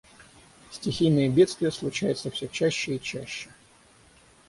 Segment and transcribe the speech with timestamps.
[0.71, 3.51] Стхийные бедствия случаются все чаще и чаще.